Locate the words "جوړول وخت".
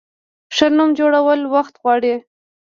0.99-1.73